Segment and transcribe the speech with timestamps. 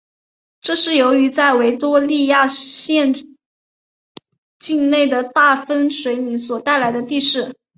[0.61, 3.13] 这是由在维多利亚省
[4.57, 7.55] 境内的大分水岭所带来的地势。